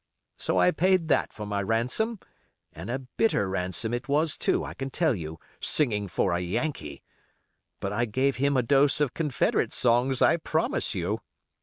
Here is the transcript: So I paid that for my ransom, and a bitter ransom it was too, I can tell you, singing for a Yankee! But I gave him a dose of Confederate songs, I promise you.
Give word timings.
So 0.35 0.57
I 0.57 0.71
paid 0.71 1.09
that 1.09 1.31
for 1.31 1.45
my 1.45 1.61
ransom, 1.61 2.19
and 2.73 2.89
a 2.89 2.97
bitter 3.17 3.47
ransom 3.47 3.93
it 3.93 4.07
was 4.09 4.35
too, 4.35 4.65
I 4.65 4.73
can 4.73 4.89
tell 4.89 5.13
you, 5.13 5.37
singing 5.59 6.07
for 6.07 6.33
a 6.33 6.39
Yankee! 6.39 7.03
But 7.79 7.93
I 7.93 8.05
gave 8.05 8.37
him 8.37 8.57
a 8.57 8.63
dose 8.63 8.99
of 8.99 9.13
Confederate 9.13 9.73
songs, 9.73 10.19
I 10.19 10.37
promise 10.37 10.95
you. 10.95 11.21